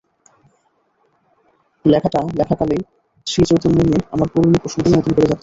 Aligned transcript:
লেখাটা 1.85 2.19
লেখাকালেই 2.39 2.81
শ্রীচৈতন্য 3.27 3.77
নিয়ে 3.79 3.99
আমার 4.13 4.27
পুরোনো 4.33 4.57
প্রশ্নগুলো 4.63 4.93
নতুন 4.93 5.11
করে 5.11 5.15
জাগতে 5.15 5.15
শুরু 5.15 5.29
করল। 5.29 5.39